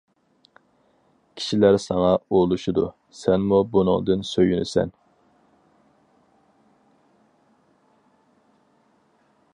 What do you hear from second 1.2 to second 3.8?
كىشىلەر ساڭا ئولىشىدۇ، سەنمۇ